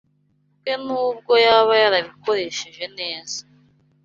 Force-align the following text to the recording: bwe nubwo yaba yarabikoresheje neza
bwe 0.61 0.73
nubwo 0.85 1.33
yaba 1.45 1.73
yarabikoresheje 1.83 2.85
neza 2.99 3.39